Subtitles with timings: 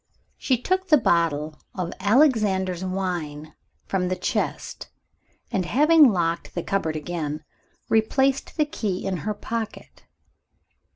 [0.39, 3.53] She took the bottle of "Alexander's Wine"
[3.85, 4.89] from the chest,
[5.51, 7.43] and having locked the cupboard again,
[7.87, 10.07] replaced the key in her pocket.